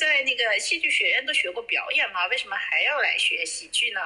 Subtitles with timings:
[0.00, 2.26] 在那个戏剧学院都学过表演吗？
[2.28, 4.00] 为什么还要来学喜剧呢？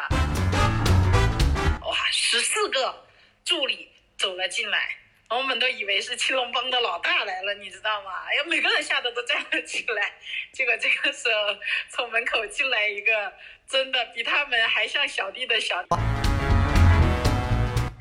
[1.83, 3.07] 哇，十四个
[3.45, 4.97] 助理走了进来，
[5.31, 8.11] 我们都以为是青龙帮的老大来了，你知道吗？
[8.27, 10.13] 哎呀，每个人吓得都站了起来。
[10.51, 11.57] 结果这个时候
[11.89, 13.33] 从门口进来一个，
[13.69, 15.81] 真的比他们还像小弟的小。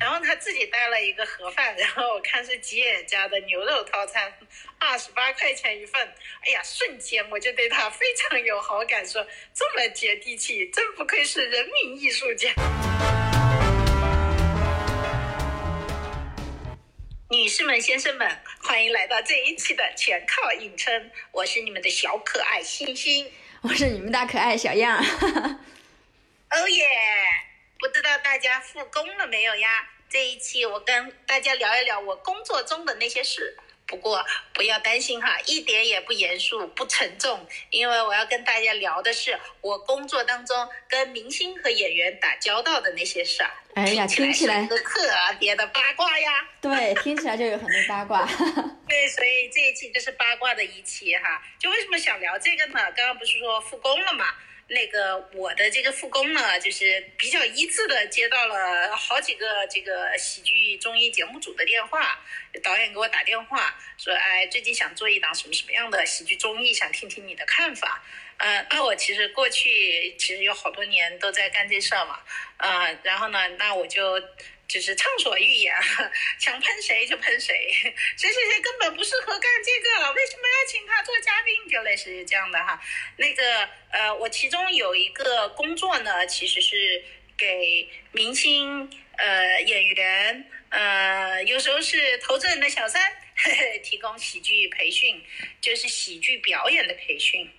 [0.04, 4.30] 然后他自己带了一个盒饭，然后我看是吉野家的牛肉套餐，
[4.78, 6.14] 二十八块钱一份。
[6.42, 12.52] 哎呀，瞬间我就对他非常有好感，说这么接地气，真不愧是人民艺术家。
[17.30, 18.30] 女士们、先生们，
[18.62, 24.98] 欢迎来到这一期的全靠硬撑，我是你们的小可爱星星，我是你们大可爱小样。
[25.00, 26.86] 哦耶！
[27.78, 29.90] 不知道大家复工了没有呀？
[30.14, 43.50] 这一期我跟大家聊一聊我工作中的那些事，不过不要担心哈，一点也不严肃不沉重，因为我要跟大家聊的是我工作当中跟明星和演员打交道的那些事儿。
[43.74, 44.78] 哎呀，听起来特
[45.40, 46.48] 别的八卦呀！
[46.60, 48.24] 对，听起来就有很多八卦。
[48.88, 51.42] 对，所以这一期就是八卦的一期哈。
[51.58, 52.74] 就为什么想聊这个呢？
[52.92, 54.26] 刚刚不是说复工了嘛？
[54.66, 62.18] 那个我的这个复工呢，就是比较一致的接到了好几个这个喜剧综艺节目组的电话，
[62.62, 68.02] 导演给我打电话说，哎，最近想做一档什么什么样的喜剧综艺，想听听你的看法。
[68.38, 72.20] 嗯，那我其实过去其实有好多年都在干这事儿嘛，
[72.56, 74.20] 嗯，然后呢，那我就。
[74.66, 75.74] 就是畅所欲言，
[76.38, 77.54] 想喷谁就喷谁，
[78.16, 81.68] 谁谁谁根本不适合干这个，为什么要请他做嘉宾？
[81.70, 82.80] 就类似于这样的哈。
[83.16, 87.04] 那个呃，我其中有一个工作呢，其实是
[87.36, 95.22] 给明星、呃演员、呃有时候是投资人的小三嘿嘿， 提供喜剧培训，
[95.60, 97.50] 就是喜剧表演的培训。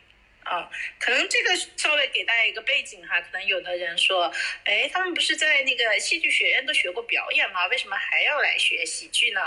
[0.45, 4.31] 啊，可能这个稍微给大家一个背景哈，可能有的人说，
[4.63, 7.65] 哎，他们不是在那个戏剧学院都学过表演吗？
[7.65, 9.41] 为什么还要来学喜剧呢？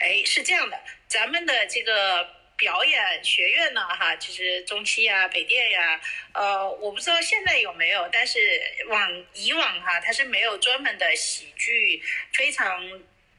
[0.00, 6.00] 哎，是这样的，咱们的这个表演学院呢，哈，就是中戏呀、北电呀，
[6.32, 8.38] 呃，我不知道现在有没有，但是
[8.88, 12.02] 往以往哈，它是没有专门的喜剧
[12.32, 12.82] 非常。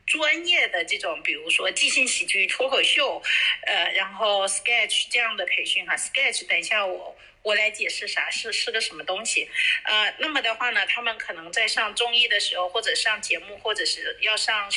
[0.10, 3.22] 专业的这种，比如说即兴喜剧、脱口秀，
[3.68, 9.48] 呃，然后 sketch 这样的培训哈，sketch 等一下我我来解释啥是是个什么东西，
[9.84, 14.68] 呃，那么的话呢，他们可能在上综艺的时候，或者上节目，或者是要上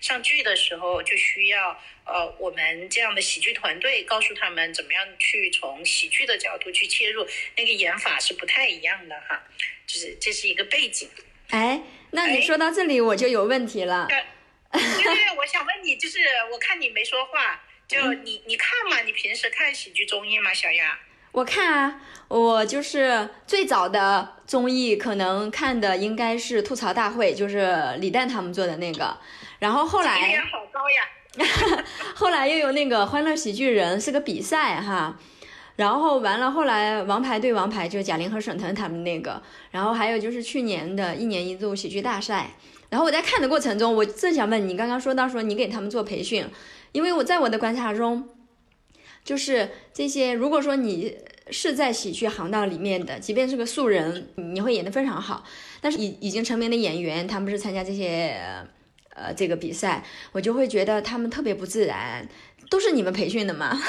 [0.00, 7.24] 上剧的时候，就需要呃我们这样的喜剧团队告诉他们怎么样去从喜剧的角度去切入，
[7.56, 9.40] 那个演法是不太一样的哈，
[9.86, 11.08] 就是这是一个背景。
[11.50, 11.80] 哎，
[12.10, 14.08] 那你说到这里我就有问题了。
[14.72, 16.18] 对对，我想问你，就是
[16.52, 19.00] 我看你没说话，就你你看嘛？
[19.02, 20.96] 你平时看喜剧综艺吗，小杨？
[21.32, 29.16] 我看啊，我就是最早的综艺，可能看的应该是吐槽大会，就是李诞他们做的那个。
[29.60, 31.02] 然后后来，好高呀。
[32.16, 35.16] 后来又有那个欢乐喜剧人，是个比赛哈。
[35.76, 39.40] 然后完了，后来王牌对王牌，就贾玲和沈腾他们那个。
[39.70, 42.50] 然后还有就是去年的一年一度喜剧大赛。
[42.90, 46.44] 然后我在看的过程中，我正想问你，刚刚说到说你给他们做培训，
[46.92, 48.28] 因为我在我的观察中，
[49.24, 51.16] 就是这些，如果说你
[51.50, 55.44] 是在喜剧行当里面的，即便是个素人，你会演得非常好。
[55.80, 58.36] 但是已已经成名的演员，他们是参加这些
[59.14, 62.28] 呃这个比赛，我就会觉得他们特别不自然，
[62.68, 63.80] 都是你们培训的吗？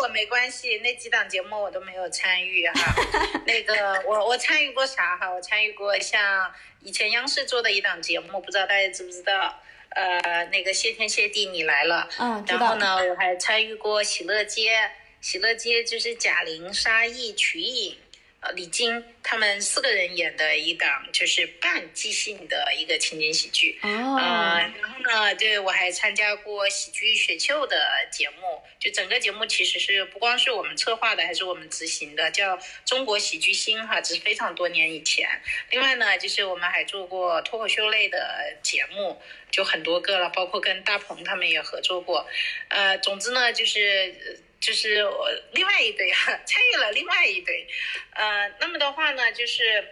[0.00, 2.94] 我没关系，那几档节目我都没有参与哈。
[3.46, 5.30] 那个我我参与过啥哈？
[5.30, 9.60] 我参与过像以前央视做的一档节目，不知道大家知不知道？
[9.90, 12.08] 呃，那个谢天谢地你来了。
[12.18, 14.90] 嗯，然后呢，我还参与过喜乐街，
[15.20, 17.96] 喜乐街就是贾玲、沙溢、瞿颖。
[18.40, 23.78] 呃，李菁他们四个人演的一档就是半即兴的一个情景喜剧。
[23.82, 23.88] 哦。
[23.88, 27.76] 呃，然后呢，对我还参加过喜剧选秀的
[28.10, 35.28] 节目，就整个节目其实是不光是我们策划的，还是我们执行的，叫中国喜剧星哈，这是非常多年以前。
[35.70, 39.20] 另外呢，就是我们还做过脱口秀类的节目，
[39.50, 42.26] 就很多个了，包括跟大鹏他们也合作过。
[42.68, 44.40] 呃，总之呢，就是。
[44.60, 47.66] 就是我另外一堆哈， 参与了另外一堆，
[48.12, 49.84] 呃，那么的话呢，就是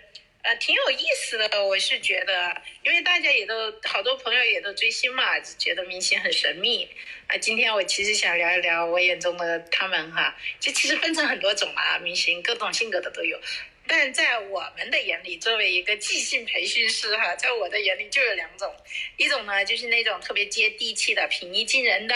[0.43, 1.65] 呃挺有意思的。
[1.65, 2.55] 我是觉得，
[2.85, 6.87] 因为大家也都好多朋友也都追星嘛，觉得明星很神秘
[7.29, 7.37] 啊。
[7.39, 13.41] 今天我其实想聊一聊我眼中的他们哈，就其实分成很多种啊，明星各种性格的都有。
[13.89, 18.73] 但在我们的眼里，作为一个即兴培训师哈，在我的眼里就有两种，
[19.17, 22.15] 一种呢就是那种特别接地气的、平易近人的，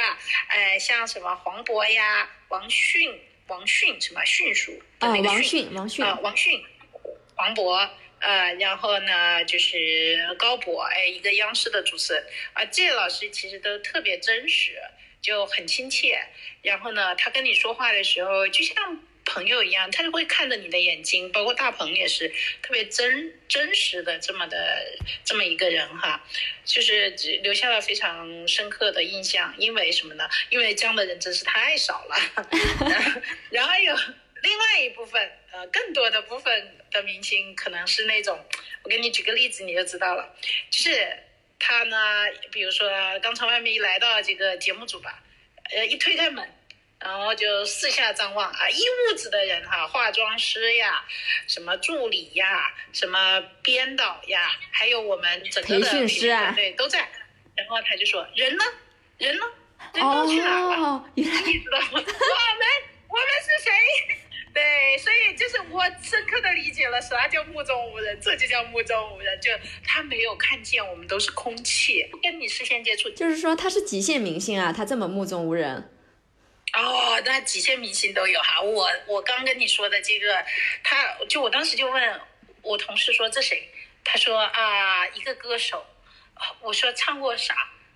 [0.48, 2.30] 哎，像什么黄渤呀。
[2.48, 6.62] 王迅、王迅什么迅速啊，王迅，王迅啊，王迅，
[7.34, 7.88] 黄渤。
[8.20, 14.80] 呃，然后呢，就是高博，哎，一个央视的主持人啊，这些老师其实都特别真实，
[15.20, 16.22] 就很亲切。
[16.60, 18.76] 然后呢，他跟你说话的时候，就像
[19.24, 21.30] 朋友一样，他就会看着你的眼睛。
[21.32, 22.28] 包括大鹏也是
[22.62, 24.56] 特别真真实的这么的
[25.24, 26.24] 这么一个人哈，
[26.64, 27.10] 就是
[27.42, 29.54] 留下了非常深刻的印象。
[29.58, 30.28] 因为什么呢？
[30.50, 32.16] 因为这样的人真是太少了。
[33.50, 33.94] 然后有
[34.42, 36.76] 另外一部分，呃，更多的部分。
[36.92, 38.38] 的明星可能是那种，
[38.82, 40.36] 我给你举个例子你就知道了，
[40.70, 41.08] 就是
[41.58, 41.96] 他呢，
[42.50, 42.86] 比如说
[43.22, 45.22] 刚从外面一来到这个节目组吧，
[45.74, 46.46] 呃，一推开门，
[47.04, 51.04] 然后就四下张望啊，一屋子的人哈，化妆师呀，
[51.48, 57.00] 什么助理呀，什么编导呀，还有我们整个的培训师啊，对，都在，
[57.56, 58.64] 然后他就说人呢，
[59.18, 59.44] 人呢，
[59.94, 61.04] 人都去哪了？
[61.14, 61.30] 你知
[61.70, 61.86] 道吗？
[61.92, 62.04] 我们
[63.08, 64.18] 我们是谁？
[64.54, 69.50] 对，所以就是我深刻的理解了啥叫目中无人，这就叫目中无人，就
[69.84, 73.08] 他没有看见我们都是空气，不跟你视线接触。
[73.10, 75.90] 就是说他是极限明星啊，他这么目中无人。
[76.82, 80.44] 哦，那几线明星都有哈，我我刚跟你说的这个，
[80.82, 82.20] 他就我当时就问
[82.62, 83.68] 我同事说这谁？
[84.04, 85.86] 他说啊一个歌手，
[86.60, 87.54] 我说唱过啥？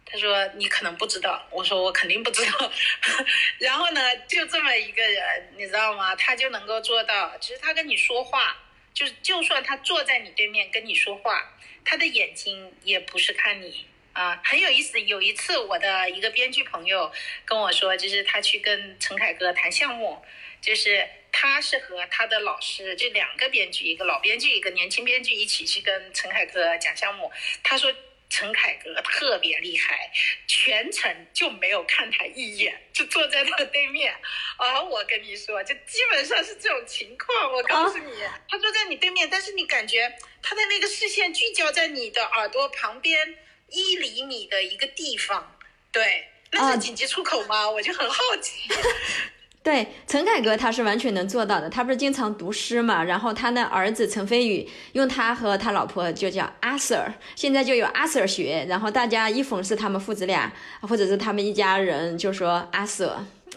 [0.08, 2.72] 他说你可能不知道，我说我肯定不知道。
[3.58, 6.14] 然后呢，就这么一个人，你知道吗？
[6.14, 8.56] 他就能够做到，其实他跟你说话，
[8.94, 11.52] 就是就算他坐在你对面跟你说话，
[11.84, 13.84] 他的眼睛也不是看你
[14.16, 14.98] 啊，很有意思。
[14.98, 17.12] 有一次，我的一个编剧朋友
[17.44, 20.24] 跟我说，就是他去跟陈凯歌谈项目，
[20.62, 27.30] 就是他是和他的老师，这两个编剧，一个老编剧，一个年轻编剧一起去跟陈凯歌讲项目。
[27.62, 27.92] 他说。
[28.28, 30.10] 陈凯歌特别厉害，
[30.48, 34.12] 全程就没有看他一眼，就坐在他对面。
[34.56, 37.52] 啊，我跟你说，就基本上是这种情况。
[37.52, 38.12] 我告诉你，
[38.48, 40.12] 他坐在你对面，但是你感觉
[40.42, 45.52] 他的那个视线聚焦在你的耳朵旁边一厘米的一个地方。
[45.92, 47.68] 对，那是紧急出口吗？
[47.68, 48.68] 我就很好奇。
[49.62, 51.68] 对陈凯歌，他是完全能做到的。
[51.68, 53.02] 他不是经常读诗嘛？
[53.02, 58.64] 然后他的儿子陈飞宇用他和他老婆就叫阿 Sir，现在就有阿 Sir 学。
[58.68, 60.52] 然后大家一讽刺他们父子俩，
[60.82, 63.26] 或者是他们一家人，就说阿 Sir。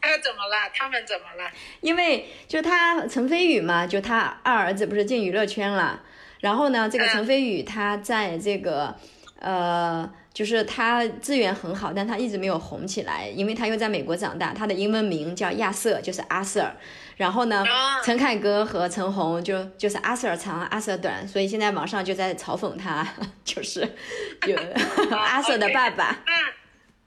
[0.00, 0.68] 他怎么了？
[0.74, 1.50] 他们怎么了？
[1.80, 6.02] 因为就他陈飞宇嘛，就他二儿子不是进娱乐圈了。
[6.44, 8.94] 然后呢，这个陈飞宇他在这个
[9.40, 10.08] 呃。
[10.34, 14.52] 就是他资源很好，但他一直没有红起来，因为他又在美国长大。
[14.52, 16.68] 他的英文名叫亚瑟，就是阿瑟。
[17.16, 17.64] 然后呢，
[18.02, 23.06] 陈凯歌和陈红就就是阿瑟长，阿瑟短，所以现在网上就在嘲讽他，
[23.46, 23.88] 就是
[24.48, 24.58] 有
[25.16, 26.18] 阿瑟的爸爸。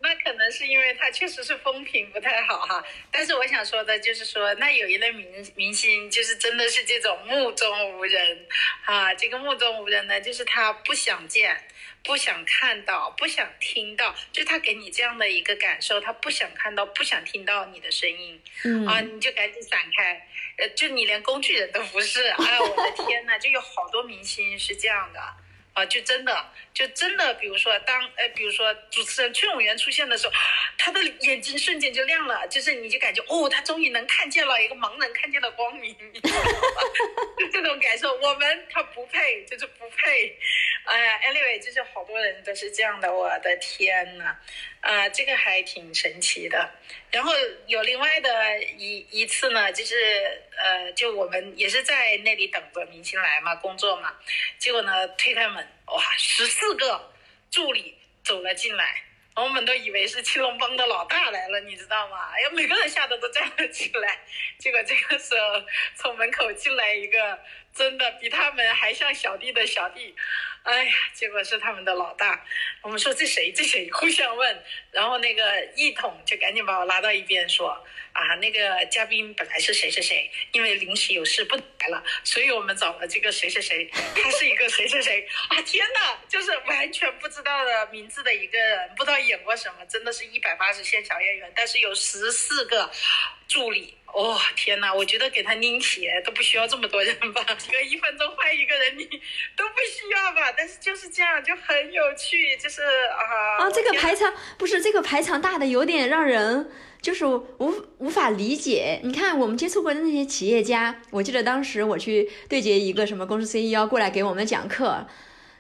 [0.02, 2.82] 那那可能是因为他确实是风评不太好哈。
[3.12, 8.46] 但是我想说的就是说，那有一类明明星就是真的是这种目中无人
[8.86, 9.14] 啊。
[9.14, 11.62] 这个目中无人呢，就是他不想见。
[12.04, 18.42] 不想看到，不想听到，就他给你这样的一个感受，他不想看到，不想听到你的声音，
[18.88, 20.26] 啊，你就赶紧闪开，
[20.58, 25.20] 呃，就你连工具人都不是，哎，我的天呐，就有好多明星是这样的。
[25.78, 26.36] 啊，就真的，
[26.74, 30.34] 就真的，比如说，当呃，比如说主持人崔永元出现的时候，
[30.76, 35.96] 他的眼睛瞬间就亮了，就是你就感觉哦，他终于能看见了一个盲人看见的光明，
[37.38, 38.12] 就这种感受。
[38.16, 40.36] 我们他不配，就是不配。
[40.88, 44.38] 哎呀，anyway，就是好多人都是这样的，我的天呐，
[44.80, 46.72] 啊，这个还挺神奇的。
[47.12, 47.34] 然后
[47.68, 54.16] 有另外的一一次呢，就是呃，就我们也是在那里等着明星来嘛，工作嘛，
[54.58, 55.68] 结果呢推开门。
[55.88, 57.14] 哇，十四个
[57.52, 59.04] 助理走了进来，
[59.36, 62.30] 我们都以为是青龙帮的老大来了，你知道吗？
[62.34, 64.20] 哎呀，每个人吓得都站了起来。
[64.58, 65.64] 结果这个时候
[65.96, 67.40] 从门口进来一个，
[67.78, 70.16] 真的比他们还像小弟的小弟。
[70.64, 72.44] 哎呀，结果是他们的老大。
[72.82, 73.54] 我们说这谁？
[73.54, 73.90] 这谁？
[73.92, 74.64] 互相问。
[74.92, 77.70] 然后那个一统就赶紧把我拉到一边说
[78.12, 85.26] ：“啊，那个嘉宾本来是谁谁谁，因为临时有事不来了，所以我们找了这个谁谁谁，他是一个谁谁谁。
[85.48, 92.92] 啊，天哪，就是完全不知道的名字的一个人，不知道演过什么，真的是一百八十线小演员，但是有十四个
[93.48, 94.92] 助理。”哦天哪！
[94.92, 97.46] 我觉得给他拎鞋都不需要这么多人吧？
[97.72, 99.06] 隔一分钟换一个人，你
[99.56, 100.52] 都不需要吧？
[100.58, 103.70] 但是就是这样，就很有趣，就是啊啊！
[103.70, 106.68] 这个排场不是这个排场大的有点让人
[107.00, 109.00] 就是无无法理解。
[109.04, 115.06] 你看我们接触过的那些企业家，我记得当时我去对接一个什么公司 CEO 过来给我们讲课，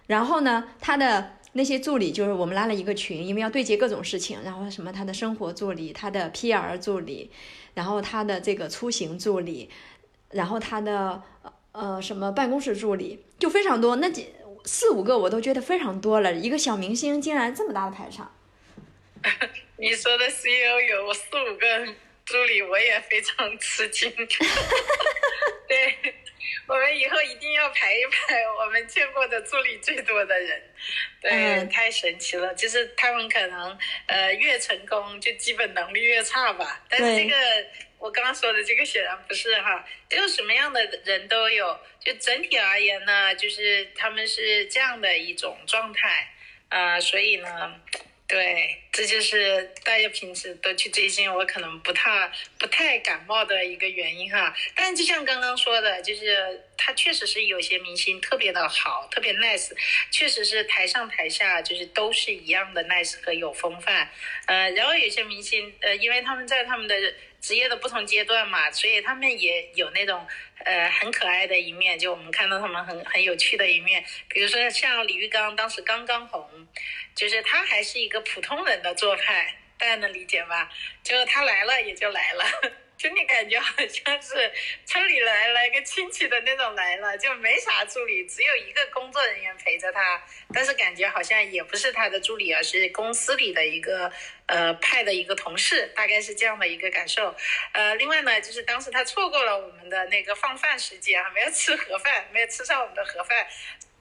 [0.08, 1.36] 然后呢，他的。
[1.54, 7.32] 那些助理就是我们拉了一个群，因为要对接各种事情，然后什么他的生活助理，他的 PR 助理，
[7.78, 9.70] 然后他的这个出行助理，
[10.32, 11.22] 然后他的
[11.74, 14.34] 呃什么办公室助理，就非常多，那几
[14.66, 16.34] 四五个我都觉得非常多了。
[16.34, 18.32] 一个小明星竟然这么大的排场。
[19.78, 21.94] 你说的 CEO 有四五个
[22.26, 24.12] 助理，我也非常吃惊。
[25.70, 26.16] 对。
[26.68, 30.62] 我们以后一定要排一排我们见过的助理最多的人，
[31.22, 32.54] 对，太神奇了。
[32.56, 36.84] 就是他们可能呃越成功，就基本能力越差吧。
[36.90, 37.36] 但是这个
[37.98, 41.80] 我刚刚说的这个显然不是哈，就什么样的人都有。
[42.00, 46.30] 就整体而言呢，就是他们是这样的一种状态
[46.70, 47.76] 啊，所以呢。
[48.28, 52.30] 对，这就是大家平时都去追星，我可能不太
[52.60, 54.54] 不太感冒的一个原因哈。
[54.76, 59.72] 但就像刚刚说的，就是他确实是有些明星特别的好，特别 nice，
[60.12, 64.10] 确实是台上台下就是都是一样的 nice 和有风范。
[64.48, 66.96] 呃，然后有些明星，呃，因为他们在他们的
[67.48, 70.28] 职业的不同阶段嘛，所以他们也有那种
[70.66, 76.68] 呃很可爱的一面，就我们看到他们很很有趣的一面，比如说像李玉刚当时刚刚红。
[77.16, 80.70] 就是他还是一个普通人的做派，大家能理解吧？
[81.02, 82.46] 就是他来了也就来了，
[82.98, 84.52] 就你感觉好像是
[84.84, 94.12] 村里来来个亲戚的那种来了，就没啥助理，只有一个工作人员陪着他，但是感觉好像也不是他的助理，而是公司里的一个
[94.48, 97.36] 呃派的一个同事，大概是这样的一个感受。
[97.74, 103.48] 呃，另外呢，就是当时他错过了我们的那个放饭时间，没有吃盒饭，没有吃上我们的盒饭。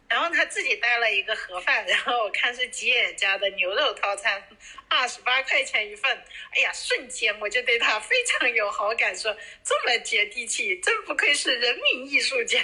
[0.08, 4.40] 然后他自己带了一个盒饭，然后我看是吉野家的牛肉套餐，
[4.88, 6.10] 二十八块钱一份。
[6.54, 12.62] 哎呀，瞬间我就对他非常有好感，说这么接地气，真不愧是人民艺术家，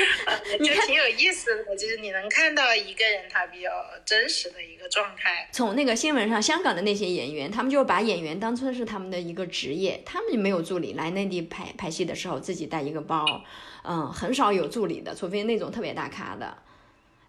[0.58, 1.76] 就挺有意思的。
[1.76, 3.70] 就是你能看到一个人他比较
[4.06, 5.48] 真实的一个状态。
[5.52, 13.26] 从那个新闻上，香港的那些演员，他们就把演员当成是他们的一个职业，他们没有助理来内地拍拍戏的时候自己带一个包，
[13.84, 16.62] 嗯，很少有助理的，除非那种特别大咖的。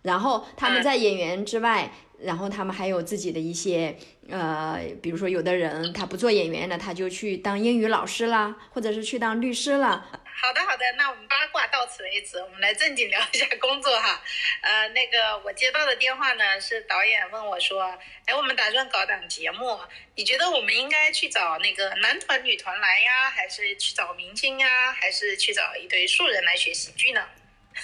[0.01, 3.98] 然后他们在演员之外，然后他们还有自己的一些，
[4.29, 10.10] 呃，比如说有的人他不做演员了，他就去当英语老师啦，或者是去当律师了。
[10.41, 14.22] 好的，好的，那我们八卦到此为止，我们来正经聊一下工作哈。
[14.62, 17.82] 呃，那个我接到的电话呢，是导演问我说，
[18.24, 19.77] 哎，我们打算搞档节目，
[20.15, 27.22] 你觉得我们应该去找那个男团女团来呀，还是去找明星呀，还是去找一堆素人来学喜剧呢？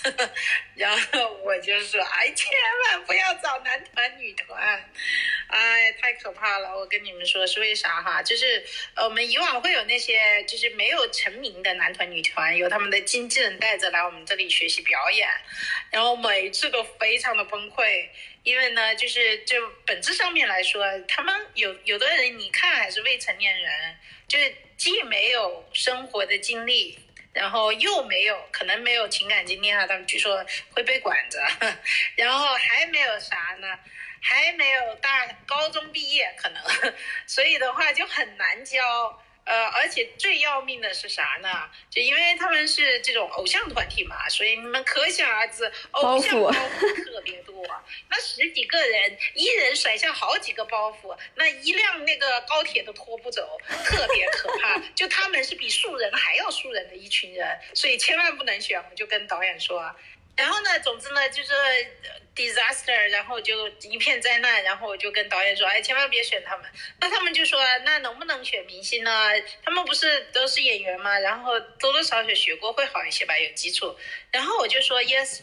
[0.76, 2.48] 然后我就说，哎，千
[2.84, 4.84] 万不要找男团女团，
[5.48, 6.78] 哎，太可怕了！
[6.78, 8.22] 我跟你们说是为啥哈？
[8.22, 8.64] 就是，
[8.98, 15.28] 我们以往会有那些就是没有成名的男团女团，由他们的经纪人带着来我们这里学习表演，
[15.92, 18.10] 然后每次都非常的崩溃，
[18.44, 23.98] 因为呢，就是就本质上面来说，他们有有的人你看还是未成年人，
[24.28, 27.00] 就是既没有生活的经历。
[27.36, 31.40] 然后又没有，可能没有情感经历啊，他们据说会被管着，
[32.16, 33.68] 然后还没有啥呢，
[34.22, 36.64] 还没有大高中毕业可能，
[37.28, 39.22] 所以的话就很难教。
[39.46, 41.70] 呃，而且最要命的是啥呢？
[41.90, 47.64] 就因为他们是这种偶像团体嘛，所以你们可想而知，偶像包袱特别多。
[48.10, 54.78] 那十几个人，一人甩下好几个包袱，那一辆那个高铁都拖不走，特别可怕。
[54.96, 58.84] 就他们是比素人还要素人的一群人，所以千万不能选。
[58.90, 59.96] 我就跟导演说。
[60.36, 61.52] 然后呢，总之呢，就是
[62.36, 64.64] disaster，然后就一片灾难。
[64.64, 66.70] 然后我就跟导演说，哎，千万别选他们。
[67.00, 69.12] 那他们就说，那能不能选明星呢？
[69.64, 71.18] 他们不是都是演员吗？
[71.20, 73.96] 然后多多少少学过会好一些吧，有基础。
[74.32, 75.40] 然后我就说 yes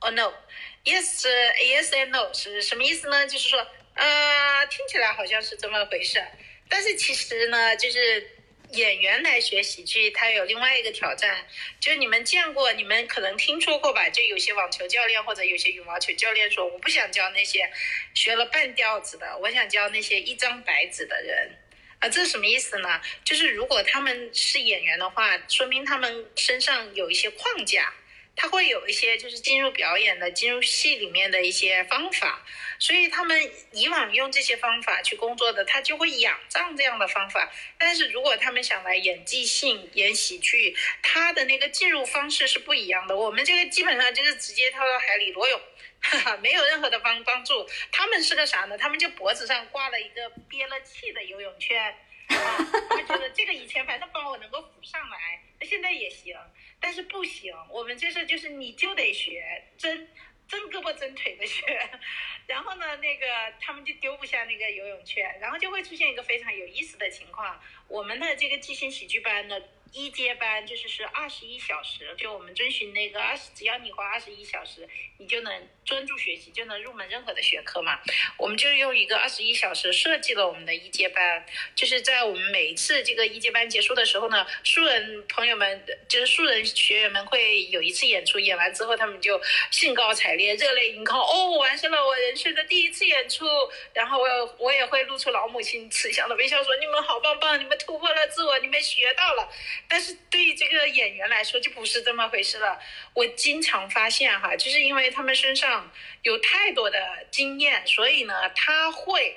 [0.00, 3.26] or no，yes yes and no 是什么意思呢？
[3.26, 6.24] 就是说，呃，听起来好像是这么回事，
[6.68, 8.30] 但是其实呢，就是。
[8.72, 11.46] 演员来学喜剧，他有另外一个挑战，
[11.80, 14.08] 就是你们见过，你们可能听说过吧？
[14.08, 17.70] 就有些网球教练或者有些羽毛球教练说，我不想教那些
[18.14, 21.58] 学了半吊子的，我想教那些一张白纸的人。
[21.98, 23.00] 啊，这是什么意思呢？
[23.24, 27.94] 就是如果他们是演员的话，说明他们身上有一些框架。
[28.36, 32.44] 他会有一些就是进入表演的、进入戏里面的一些方法，
[32.78, 37.50] 所以他们以往用这些方法去工作的，他就会仰仗这样的方法。
[37.78, 43.16] 但是如果他们想来演即兴、演喜剧，他的那个进入方式是不一样的。
[43.16, 45.58] 我们这个基本上就是直接跳到海里裸泳，
[46.02, 47.66] 哈哈，没有任何的帮帮助。
[47.90, 48.76] 他们是个啥呢？
[48.76, 51.94] 他们就脖子上挂了一个憋了气的游泳圈，
[52.26, 52.36] 啊，
[52.90, 56.36] 他觉得这个以前反正帮我能够浮上来，那现在也行。
[56.80, 60.08] 但是不行，我们这是就是你就得学真，
[60.48, 61.64] 真胳膊真腿的学。
[62.46, 63.26] 然后呢，那个
[63.60, 67.60] 他们就丢不下那个游泳圈，然后就会出现一个非常有意思的情况。
[67.88, 69.60] 我们的这个即兴喜剧班呢。
[69.96, 74.86] 一阶班就是是二十一小时，就我们遵循那个二十，只要你花二十一小时，
[75.16, 77.98] 你就能专注学习，就能入门任何的学科嘛。
[78.36, 93.46] 我们就用一个二十一小时设计了我们的一阶班，就是在我们每一次这个一阶班结束的时候呢，素人朋友们，就是素人学员们会有一次演出，演完之后他们就兴高采烈、热泪盈眶，哦，完成了我人生的第一次演出。
[93.94, 99.48] 然后我我也会露出老母亲慈祥的微笑，说你们好棒棒，你们突破了自我，你们学到了。
[99.88, 102.78] 但是对于这个演员来说就不是这么回事了。
[103.14, 106.98] 我经常发现哈，就是因为他们身上有太多的
[107.30, 109.36] 经验，所以呢，他会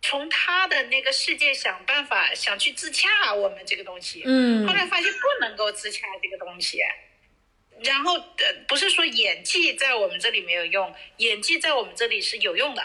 [0.00, 4.22] 从他的那个世界想办法想去自洽我们这个东西。
[4.24, 4.66] 嗯。
[4.66, 6.78] 后来发现不能够自洽这个东西，
[7.82, 12.82] 然后呃，不是说演技在我们这里没有用，演技在我们这里是有用的，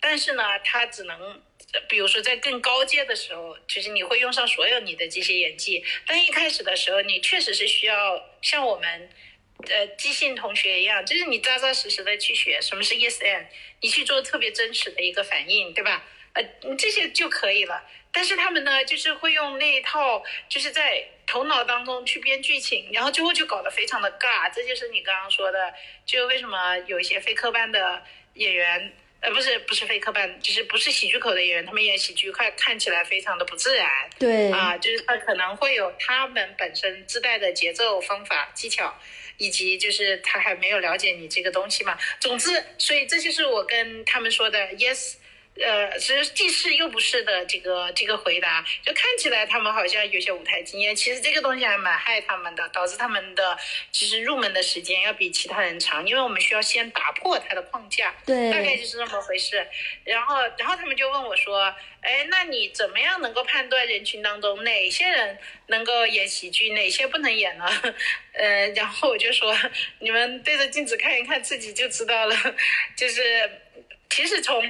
[0.00, 1.42] 但是呢，他只能。
[1.88, 9.10] 比如说，在更高阶的时候，其实你会用上所有你的这些演技，但一开始的时候，你确实是需要像我们，
[9.68, 13.46] 呃，即兴同学一样，就是你扎扎实实的去学什么是 yes and，
[13.80, 16.04] 你去做特别真实的一个反应，对吧？
[16.34, 16.42] 呃，
[16.76, 17.82] 这些就可以了。
[18.12, 24.50] 但是他们呢，就是会用那一套，就是在头脑当中去编剧情，然后最后就搞得非常的尬。
[24.54, 25.74] 这就是你刚刚说的，
[26.06, 28.02] 就为什么有一些非科班的
[28.34, 28.92] 演员。
[29.26, 33.90] 呃，不是不是非科班，就是不是喜剧口的演员，他们演喜剧看看起来非常的不自然。
[34.20, 38.96] 对啊，就是他可能会有他们本身自带的节奏方法技巧，
[39.36, 41.98] 以及就是他还没有了解你这个东西嘛。
[42.20, 45.14] 总之，所以这就是我跟他们说的 yes。
[45.62, 53.56] 呃，其实既是又不是的这个这个回答，就看起来他们好像有些舞台经验，其实这个东西还蛮害他们的，导致他们的
[53.90, 59.66] 其实入门的时间要比其他人长，因为我们需要先打破他的框架，对，大概就是这么回事。
[60.04, 65.38] 然后，然后他们就问我说：“哎，那你怎么样能够判断人群当中哪些人
[65.68, 67.64] 能够演喜剧，哪些不能演呢？”
[68.34, 69.56] 呃，然后我就说
[70.00, 72.36] ：“你们对着镜子看一看自己就知道了。
[72.94, 73.50] ”就是
[74.10, 74.62] 其实从。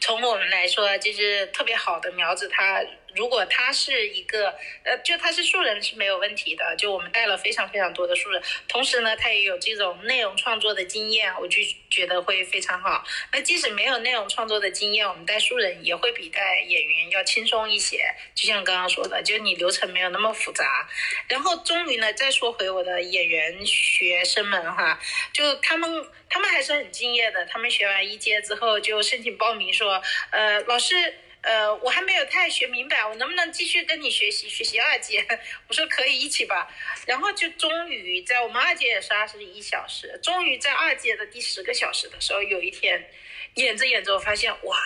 [0.00, 2.82] 从我们来说，就是特别好的苗子，它
[3.14, 6.74] 如果他是一个，呃，就他是素人是没有问题的。
[6.76, 13.04] 就我们带了非常非常多的素人，同时呢，他也有这种内容创作的经验，我就觉得会非常好。
[13.32, 18.04] 那即使没有内容创作的经验，我们带素人也会比带演员要轻松一些。
[18.34, 20.88] 就像刚刚说的，就你流程没有那么复杂。
[21.28, 24.98] 然后终于呢，再说回我的演员学生们哈，
[25.32, 26.04] 就他们。
[26.32, 27.44] 他们还是很敬业的。
[27.44, 30.94] 他们学完一阶之后就申请报名，说：“呃，老师，
[31.42, 35.26] 呃，我还没有太学明白，我能不能继续跟你学习学习二阶？”
[35.68, 36.72] 我说：“可以一起吧。”
[37.06, 43.10] 然后就终于在我们二阶也是二十一小时，终于在二阶的第十个小时的时候，有一天
[43.54, 44.76] 演着演着，我发现哇，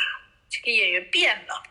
[0.49, 1.63] 这个演员变了。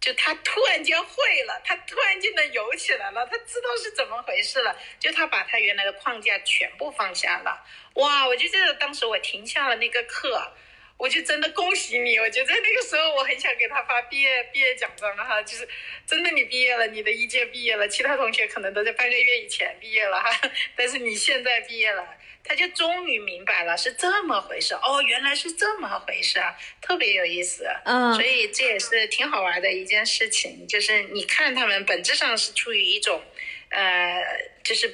[0.00, 4.74] 就他突然间会了，他突然间能游起来了，他知道是怎么回事了。
[5.00, 8.24] 就他把他原来的框架全部放下了，哇！
[8.24, 10.52] 我就记得当时我停下了那个课，
[10.98, 12.18] 我就真的恭喜你。
[12.18, 15.66] 我觉得那个时候我很想给他发毕业毕业奖章哈，就是
[16.06, 22.06] 真的你毕业了，你的一届毕业了，其他同学可能都在半个月以前毕业了哈， 但是你现在毕业了。
[22.44, 27.68] 他就终于明白了是这么回事哦，原来是这么回事啊，特别有意思。
[27.84, 33.20] 嗯，所以这也是挺好玩的一件事情，就是你看他们本质上是出于一种，
[33.68, 34.22] 呃，
[34.64, 34.88] 就是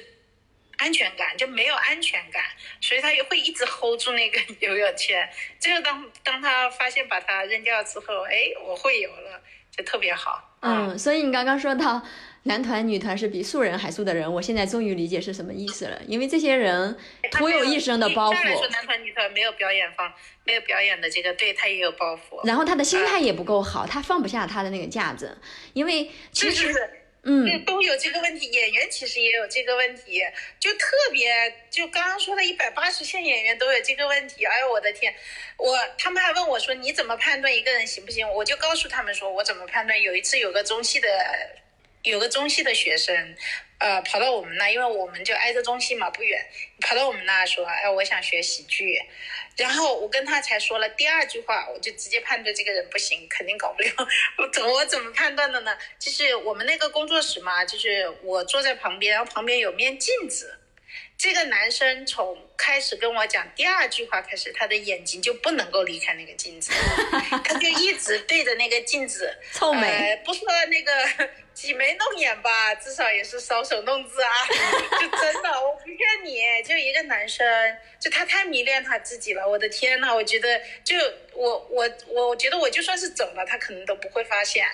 [0.77, 2.43] 安全感就没有安全感，
[2.81, 5.27] 所以他也会一直 hold 住那个游泳圈。
[5.59, 9.41] 这个当当他发现把它扔掉之后，哎，我会游了，
[9.75, 10.57] 就特别好。
[10.61, 12.01] 嗯，所以你刚刚说到。
[12.47, 15.99] 男团、女团是比素人还素的人，我现在终于理解是什么意思了。
[16.05, 16.95] 因为这些人
[17.31, 18.53] 徒有一身的包袱。
[18.55, 22.45] 说男团、女团没有表演方，没有表演的这个，对他也有包袱。
[22.45, 25.35] 然后他的心态也不够好，他放不下他的那个架子。
[25.73, 26.71] 因为其实，
[27.25, 28.45] 嗯，都有这个问题。
[28.51, 30.23] 演员其实也有这个问题，
[30.59, 34.45] 就特别就刚刚说的一百八十线演员都有这个问题。
[34.45, 35.13] 哎呦我的天，
[35.57, 38.25] 我他们还问我说你怎么判断一个人行不行？
[38.31, 40.01] 我就告诉他们说我怎么判断。
[40.01, 41.09] 有一次有个中戏的。
[42.05, 43.35] 有个中戏的学生，
[43.77, 46.45] 呃，跑到我们那，因为我们就挨着中心嘛，不远，
[46.81, 48.97] 跑到我们那说，哎，我想学喜剧，
[49.57, 53.89] 然后我跟他才说了第二句话，我就直接判断这个人不行，肯定搞不了。
[54.71, 55.77] 我怎么判断的呢？
[55.99, 60.57] 就是我们那个工作室嘛，就是我坐在旁边，然后旁边有面镜子，
[61.17, 66.71] 这个男生从开始跟我讲第二句话开始，他的眼睛就不能够离开那个镜子，
[67.43, 69.87] 他就一直对着那个镜子臭美。
[69.87, 74.29] 呃，不说那个挤眉弄眼吧， 至少也是搔首弄姿啊。
[74.99, 77.45] 就真的，我不骗你，就一个男生，
[77.99, 79.47] 就他太迷恋他自己了。
[79.47, 80.97] 我的天呐，我觉得就
[81.33, 84.67] 我我我觉得我就算是走了，他可能都不会发现。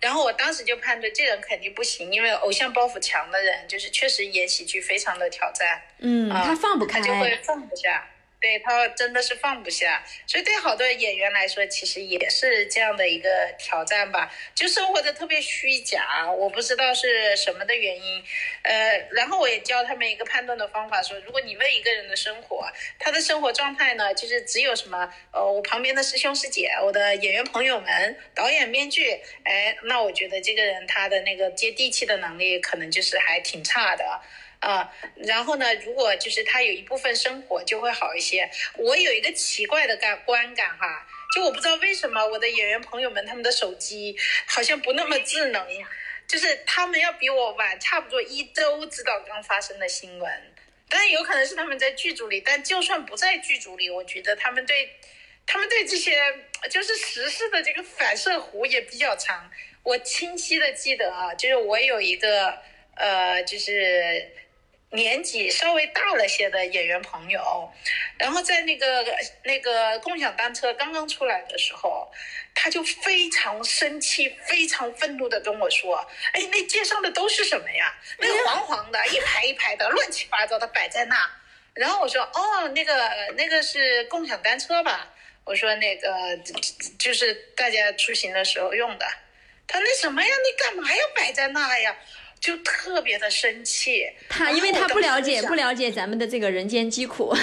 [0.00, 5.82] 然后我当时就判断这人肯定不行，因为偶像包袱强的人，就是确实演喜剧非常的挑战。
[5.98, 8.08] 嗯，他放不开，他就会放不下。
[8.40, 14.32] 对他真的是放不下，所以对好多演员来说，其实也是这样的一个挑战吧。
[14.54, 18.24] 就生活的特别虚假，我不知道是什么的原因。
[18.62, 22.66] 呃，然后我也教他们一个判断的方法，说如果你问一个人的生活，
[22.98, 34.22] 他的生活状态呢，就是只有什么，呃，我旁边的师兄师姐，我的演员朋友们，导演编剧，哎，那我觉得这个人他的那个接地气的能力，可能就是还挺差的。
[34.60, 35.74] 啊，然后呢？
[35.76, 38.50] 如果就是他有一部分生活就会好一些。
[38.76, 44.14] 我有一个奇怪的感观感哈，就我不知道为什么我的演员朋友们他们的手机
[44.46, 45.66] 好像不那么智能，
[46.26, 50.30] 就是他们要比我晚差不多一周知道刚发生的新闻。
[50.90, 54.90] 但有可能是他们在剧组里，但就算不在剧组里，我觉得他们对，
[55.46, 56.20] 他们对这些
[56.70, 59.50] 就是时事的这个反射弧也比较长。
[59.82, 62.58] 我清晰的记得啊，就是我有一个
[62.94, 64.36] 呃，就是。
[64.92, 67.72] 年纪稍微大了些的演员朋友，
[68.18, 69.04] 然后在那个
[69.44, 72.10] 那个共享单车刚刚出来的时候，
[72.54, 77.94] 他就非常生气、非常愤怒的跟我说：“哎，那街上的都是什么呀？
[78.18, 81.30] 那个黄黄的，一排一排的，乱七八糟的摆在那。”
[81.72, 85.08] 然后我说：“哦，那个那个是共享单车吧？”
[85.46, 86.36] 我说：“那个
[86.98, 89.06] 就是大家出行的时候用的。”
[89.68, 90.28] 他那什么呀？
[90.28, 91.96] 你干嘛要摆在那呀？
[92.40, 97.36] 就特别的生气，他因为他不了解不了解咱们的这个人间疾苦，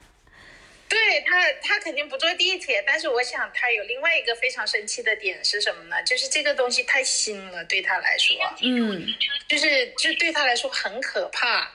[0.88, 6.02] 对他他肯定不坐地铁，但是我想他有另外一个非常生气的点是什么呢？
[6.04, 9.06] 就是这个东西太新了，对他来说，嗯，
[9.46, 11.70] 就是就对他来说很可怕，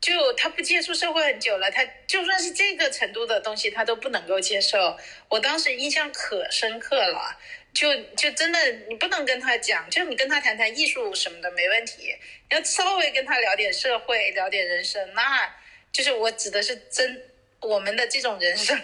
[0.00, 4.96] 就他不接触社会很久了，他就算是这个程度的东西他都不能够接受，
[5.28, 7.36] 我当时印象可深刻了。
[7.72, 12.14] 就就真的，你不能跟他讲，就你跟他谈谈艺术什么的没问题，
[12.50, 15.54] 要稍微跟他聊点社会，聊点人生，那
[15.92, 17.22] 就是我指的是真
[17.60, 18.76] 我们的这种人生，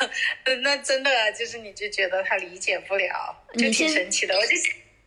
[0.62, 4.36] 那真的就是你就觉得他理解不了，就挺神奇的。
[4.36, 4.54] 我就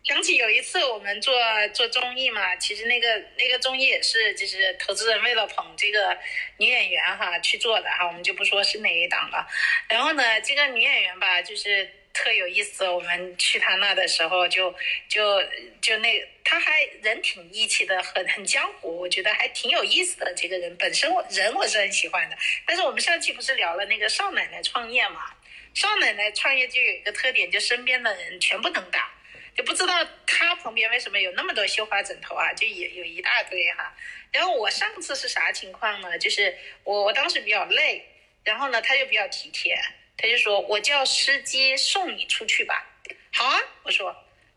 [0.03, 1.35] 想起有一次我们做
[1.71, 6.17] 做综艺嘛，其实那个那个综艺也是就是投资人为了捧这个
[6.57, 9.47] 女演员哈去做的哈，我们就不说是哪一档了。
[9.87, 11.87] 然后呢，这个女演员吧，就是。
[12.21, 14.75] 特有意思，我们去他那的时候，就
[15.07, 15.41] 就
[15.81, 20.33] 就那，他还人挺义气的，很很江湖，我觉得还挺有意思的。
[20.35, 22.35] 这个人本身我人我是很喜欢的。
[22.65, 25.33] 但是我们上期不是聊了那个少奶奶创业嘛？
[25.73, 29.09] 少奶奶创业就有一个特点，就身边的人全部能打，
[29.55, 32.51] 就不知道他旁边为什么有那么多绣花枕头啊？
[32.51, 33.95] 就也有一大堆哈。
[34.33, 36.19] 然后我上次是啥情况呢？
[36.19, 36.53] 就是
[36.83, 38.03] 我我当时比较累，
[38.43, 39.73] 然后呢他就比较体贴。
[40.21, 42.85] 他就说：“我叫司机送你出去吧。”
[43.31, 44.13] 好啊，我说，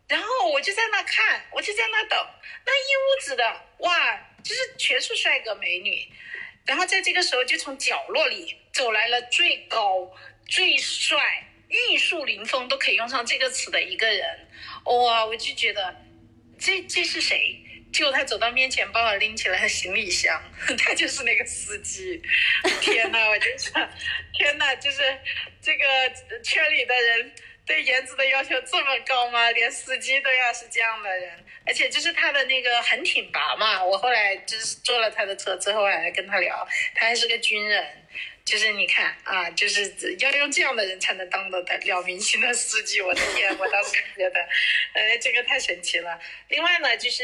[0.08, 2.18] 然后我就在那看，我就在那等，
[2.66, 6.12] 那一屋子的哇，就是全是帅哥美女。
[6.66, 10.12] 然后在这个时候，就从角落里走来了最高、
[10.48, 14.48] 最帅、玉树临风都可以用上这个词的一个人。
[14.84, 15.94] 哇，我就觉得
[16.58, 17.60] 这这是谁？
[17.92, 20.42] 结果他走到面前，帮我拎起了行李箱，
[20.78, 22.22] 他就是那个司机。
[22.80, 23.72] 天呐，我就想，
[24.32, 25.02] 天呐，就是
[25.60, 25.84] 这个
[26.42, 27.32] 圈里的人
[27.66, 29.50] 对颜值的要求这么高吗？
[29.50, 33.84] 连司机都要是这样的人，而且就是他的那个很挺拔嘛。
[33.84, 37.98] 我后来就是坐了他的车之后，还跟他聊，他还是个军人。
[38.44, 43.00] 就是你看啊，就是要用这样的人才能当得了明星的司机。
[43.00, 44.40] 我的天，我当时觉得，
[44.94, 46.18] 呃，这个太神奇了。
[46.48, 47.22] 另外呢，就是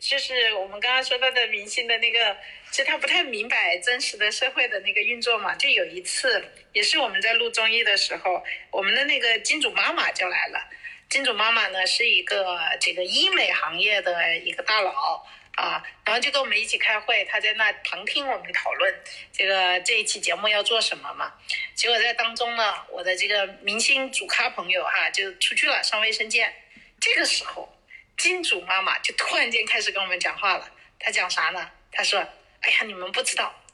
[0.00, 2.36] 就是我们刚刚说到的明星的那个，
[2.70, 5.54] 其实他不太明白真实的社会的那个运作嘛。
[5.54, 10.68] 就有一次，也是我们在录综艺的时候，我们的那个金主妈妈就来了。
[11.08, 15.26] 金主妈妈呢是一个这个医美行业的一个大佬。
[15.58, 18.94] 啊，然后就跟我们一起开会，他在那旁听我们讨论
[19.32, 21.34] 这个这一期节目要做什么嘛。
[21.74, 26.54] 结果在当中呢，我的这个明星主咖朋友哈就出去了上卫生间。
[27.00, 27.76] 这个时候，
[28.18, 30.70] 金主妈妈就突然间开始跟我们讲话了。
[30.98, 31.70] 她讲啥呢？
[31.92, 32.20] 她说
[32.60, 33.64] ：“哎呀，你们不知道，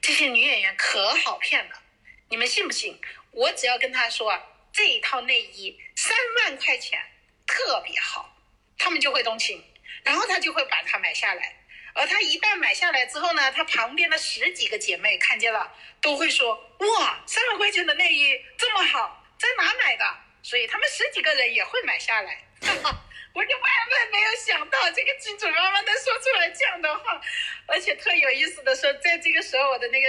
[0.00, 1.82] 这些女演员可好骗了。
[2.28, 3.00] 你们信不信？
[3.30, 4.38] 我只要跟她说
[4.72, 7.00] 这一套内衣三万块钱
[7.46, 8.36] 特别好，
[8.76, 9.64] 他们就会动心。”
[10.04, 11.54] 然后他就会把它买下来，
[11.94, 20.04] 而他一旦买下来之后呢，他旁边的十几个姐妹看见了，都会说：“哇，三万块钱的内衣这么好，在哪买的？”
[20.42, 22.42] 所以他们十几个人也会买下来。
[22.62, 27.20] 哈哈我就万万没有想到，这个金主妈妈能说出来这样的话，
[27.66, 30.08] 而且特有意思的说，在这个时候，我的那个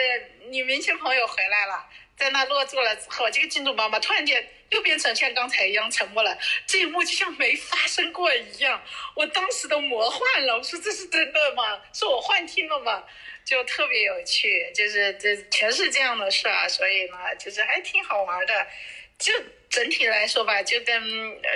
[0.50, 8.84] 女明星朋友回来了，在那落座了之后，这个金主妈妈突然间又变成像刚才一样沉默了，这一幕就像没发生过一样。
[9.16, 11.82] 我当时都魔幻了，我说这是真的吗？
[11.94, 13.04] 是我幻听了吗？
[13.46, 18.68] 就特别有趣，就是这全是这样的事啊，所以呢，就是还挺好玩的，
[19.18, 19.34] 就。
[19.74, 20.94] 整体来说吧，就跟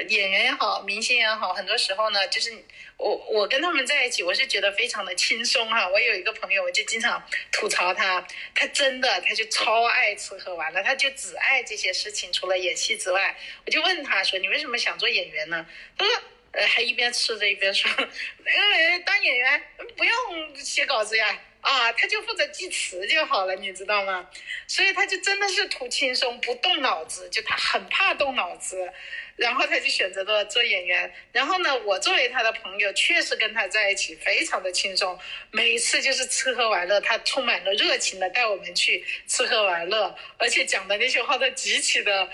[0.09, 2.51] 演员也好，明星也好，很多时候呢，就是
[2.97, 5.87] 我我跟他们在一起，我是觉得非常的轻松哈。
[5.87, 15.63] 我有一个朋友，我就经常吐槽他，他真的他就超爱吃喝玩乐，他就只爱这些事情，除了演戏之外，我就问他说：“你为什么想做演员呢？”
[15.95, 16.11] 他说
[16.53, 19.63] ：“呃，还一边吃着一边说，因为当演员
[19.95, 24.29] 不用写稿子呀。”啊，他就负责记词就好了，你知道吗？
[24.67, 28.89] 所以他就真的是图轻松，不动脑子，就他很怕动脑子，
[29.35, 31.13] 然后他就选择了做演员。
[31.33, 35.19] 然后呢，我作为他的朋友，确实跟他在一起非常的轻松，
[35.51, 42.29] 每一次就是吃喝玩乐，他充满了热情的带我们去吃喝玩乐，而且讲的那些话都极其的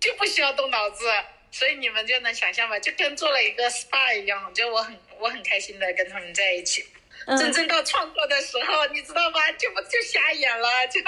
[0.00, 1.04] 就不需要动脑子，
[1.50, 6.86] 所以你们就能想象吧，就跟做了一个 SPA 一样，就我很我很开心的跟他们在一起。
[7.26, 9.52] 真正到创作的时候，你知道吗？
[9.58, 11.00] 就不就瞎演了，就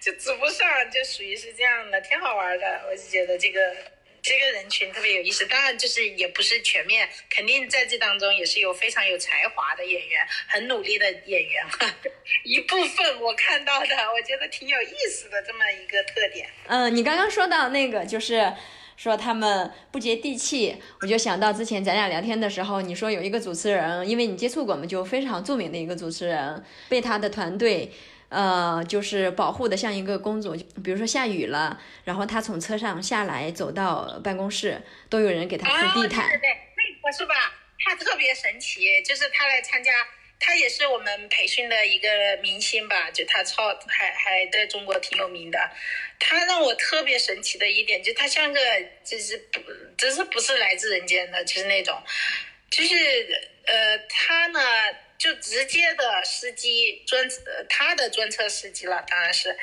[0.00, 2.82] 就指不上，就属于是这样的，挺好玩的。
[2.90, 3.60] 我就觉得这个
[4.20, 5.46] 这个人群特别有意思。
[5.46, 11.64] 当然，就是也不是全面，肯定在这当中也是有非常有才华的演员，很努力的演员。
[12.44, 16.48] 一部分我看到的，我觉得挺有意思的这么一个特点。
[16.66, 18.52] 嗯，你刚刚说到那个就是。
[19.00, 27.90] 说他们不接地气，我就想到之前咱俩聊天的时候，你说有一个主持人，因为你接触过嘛，就非常著名的一个主持人，被他的团队，
[28.28, 30.54] 呃，就是保护的像一个公主。
[30.84, 36.28] 比如说下雨了，然后他从车上下来，走到办公室，都有人给他铺地毯。
[36.28, 37.34] 对对对，那个是吧？
[37.82, 39.90] 他特别神奇，就是他来参加。
[40.40, 42.08] 他也是我们培训的一个
[42.42, 45.70] 明星吧，就他超还还在中国挺有名的。
[46.18, 48.60] 他让我特别神奇的一点，就他像个
[49.04, 49.60] 就是不，
[49.98, 52.02] 真是不是来自人间的，就是那种，
[52.70, 52.94] 就是
[53.66, 54.60] 呃，他呢
[55.18, 57.28] 就直接的司机专
[57.68, 59.54] 他的专车司机了，当然是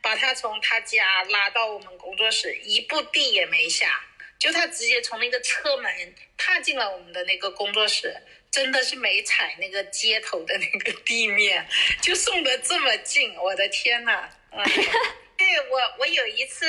[0.00, 4.02] 把他从他家拉到我们工作室，一步地也没下，
[4.38, 8.16] 就他直接从那个车门踏进了我们的那个工作室。
[8.52, 11.66] 真的是没踩那个街头的那个地面，
[12.02, 14.28] 就送的这么近，我的天呐！
[15.34, 16.66] 对我，我有一次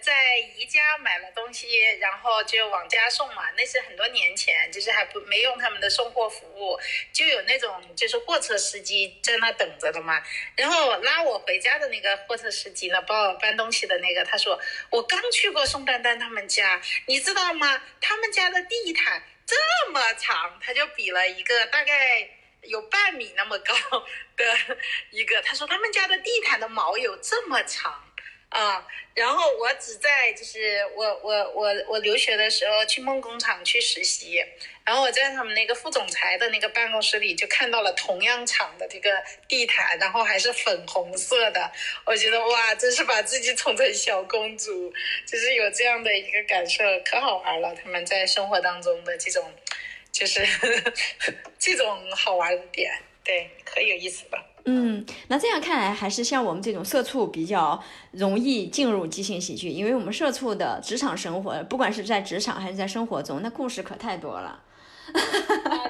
[0.00, 3.50] 在宜家买了东西，然后就往家送嘛。
[3.56, 6.78] 那是很多年前，就是还不没用他们的送货服务，
[7.12, 10.22] 就有那种就是货车司机在那等着的嘛。
[10.56, 17.82] 然后拉我回家的那个货车司机呢，帮我搬东西的那个，他说我刚去过宋丹丹他们家，你知道吗？
[18.00, 19.22] 他们家的地毯。
[19.46, 22.28] 这么长，他就比了一个大概
[22.62, 23.74] 有半米那么高
[24.36, 24.78] 的
[25.10, 25.42] 一个。
[25.42, 28.03] 他说他们家的地毯的毛有这么长
[28.60, 28.86] 啊。
[29.14, 34.44] 然后我只在就是我我我我留学的时候去梦工厂去实习。
[34.84, 39.10] 然后我在他们那个副总裁的那个办公室里，就看到了同样厂的这个
[39.48, 41.72] 地毯，然后还是粉红色的。
[42.04, 44.92] 我觉得哇，真是把自己宠成小公主，
[45.26, 47.74] 就是有这样的一个感受，可好玩了。
[47.74, 49.50] 他们在生活当中的这种，
[50.12, 50.46] 就是
[51.58, 52.92] 这种好玩的点，
[53.24, 54.38] 对，可有意思吧。
[54.66, 57.82] 嗯，那这样看来，还是像我们这种社畜比较
[58.12, 64.62] 容易进入即兴喜剧，因为我们社畜的职场生活，不管是在职场还是在生活中，那故事可太多了。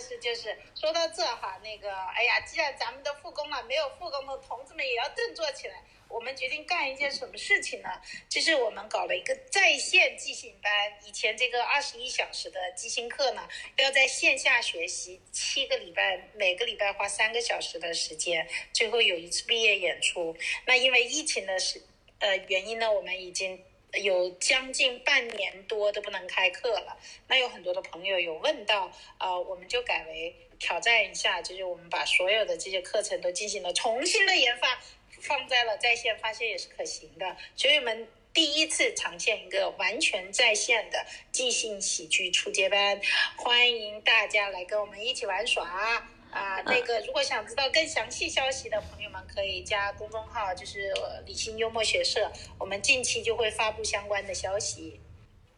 [0.00, 5.82] 是就是，说到这哈，那个，哎呀，既然咱们都复工了，没有复工的同志们也要振作起来。
[6.08, 7.88] 我们决定干一件什么事情呢？
[8.30, 10.72] 就是我们搞了一个在线即兴班。
[11.04, 20.34] 以前这个二十一小时的即兴课呢，要在线下学习七个礼拜，每个礼拜花三个小时的时间，最后有一次毕业演出。
[20.64, 21.82] 那因为疫情的是
[22.20, 23.62] 呃原因呢，我们已经。
[24.02, 34.80] 有将近半年多都不能开课了，那有很多的朋友有问到，呃，我们就改为挑战一下，就是我们把所有的这些课程都进行了重新的研发，
[35.20, 43.00] 放在了在线，发现也是可行的，所以我们第一次呈现一个完全在线的即兴喜剧初阶班，
[43.36, 46.08] 欢迎大家来跟我们一起玩耍。
[46.30, 50.92] 啊，那个，如果想知道更详细消息的朋友们，可以加公众号，就是
[51.26, 55.00] 理性幽默学社，我们近期就会发布相关的消息。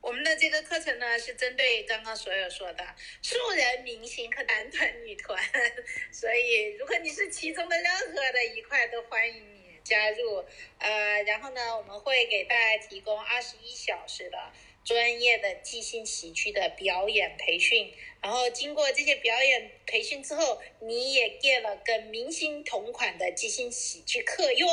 [0.01, 2.83] 我们的这个课程呢，是针对刚刚所有说的
[3.21, 5.39] 素人、明星和男团、女团，
[6.11, 10.43] 所以如果你是其中的任何的一块，都欢迎你加入。
[10.79, 14.39] 呃，然后呢，我们会给大家提供二十一小时的
[14.91, 17.95] 专业的即兴喜剧的表演培训。
[18.21, 24.67] 然后经过这些表演培训之后，你也 get 了跟明星同款的即兴喜剧课哟。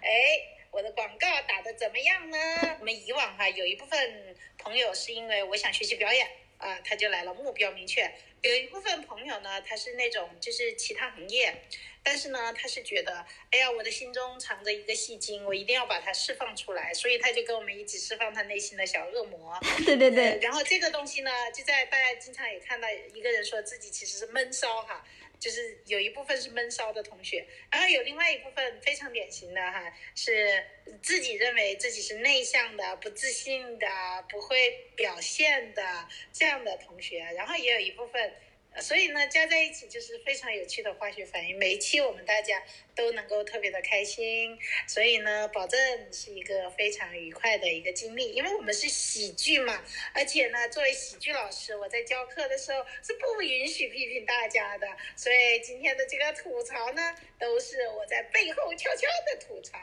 [0.00, 0.56] 哎。
[0.72, 2.38] 我的广告打的怎么样呢？
[2.78, 6.24] 我们以往哈有一部分朋友是因为我想学习表演
[6.58, 8.08] 啊，他就来了，目标明确。
[8.40, 11.52] 有一部分朋友呢，他是那种就是其他行业，
[12.02, 19.58] 但是呢，他是觉得，哎呀，我的心中藏着一个戏精，我一定要把它释放出来，所以他就跟我们一起释放他内心的小恶魔。
[19.84, 20.38] 对对对。
[20.40, 25.04] 然后这个东西呢，就在大家经常也看到一个人说自己其实是闷骚哈。
[25.38, 30.62] 就是有一部分是闷骚的同学，然后有另外一部分非常典型的哈，是
[31.02, 33.86] 自己认为自己是内向的、不自信的、
[34.28, 38.34] 不会表现的这样的同学，然后也有一部分。
[38.78, 41.58] 所以呢，加在一起就是非常有趣的化学反应。
[41.58, 42.62] 每一期我们大家
[42.94, 44.56] 都能够特别的开心，
[44.86, 45.78] 所以呢，保证
[46.12, 48.32] 是一个非常愉快的一个经历。
[48.32, 49.80] 因为我们是喜剧嘛，
[50.14, 54.86] 而且呢，作为喜剧老师，我在教课的时候是不允许批评大家的。
[55.16, 59.78] 所以今天的这个吐槽呢，都是我在背后悄悄的吐槽。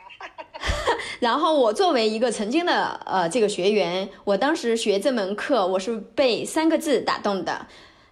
[1.20, 7.68] 然后我作为一个曾经的呃这个学员，我当时学这门课，我是被三个字打动的。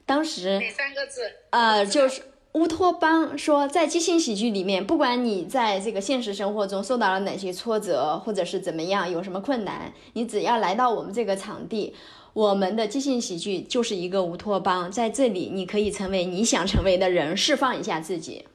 [0.05, 1.31] 当时哪三个字？
[1.49, 2.21] 呃，就是
[2.53, 11.95] 乌托邦说，在即兴喜剧里面，不管你在这个现实生活中受到了哪些挫折，或者是怎么样，有什么困难，你只要来到我们这个场地，
[12.33, 18.45] 我们的即兴喜剧就是一个乌托邦，在这里你可以成为你想成为的人，释放一下自己。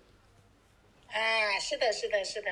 [1.09, 2.49] 啊，是的，是的，是的，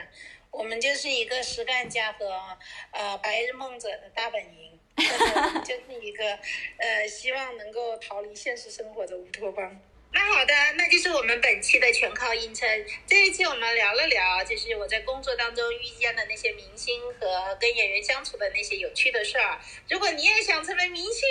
[0.59, 2.59] 我们就是一个实干家和
[2.90, 4.79] 呃白日梦者的大本营。
[5.64, 6.37] 就是一个，
[6.77, 9.81] 呃，希望能够逃离现实生活的乌托邦。
[10.11, 12.66] 那好的，那就是我们本期的全靠硬撑。
[13.07, 19.61] 这一期我们聊了聊，就是我在工作当中遇见的那些明星和跟演员相处的那些有趣的事儿。
[19.88, 21.23] 如果你也想成为明星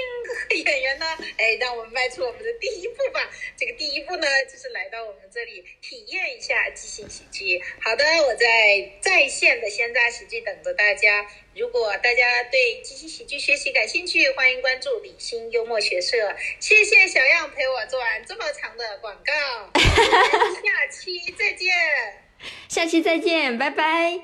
[0.50, 1.06] 和演员呢，
[1.38, 3.30] 哎，让我们迈出我们的第一步吧。
[3.58, 7.60] 这个第一步呢，就是来到我们这里体验一下即兴喜剧。
[7.82, 8.48] 好的，我在
[9.02, 11.28] 在线的鲜榨喜剧等着大家。
[11.58, 16.16] 如果大家对即兴喜剧学习感兴趣，欢迎关注理性幽默学社。
[16.60, 21.74] 谢谢小样陪我做完这么长的广告，下期再见。
[22.70, 24.20] 下期再见，拜拜。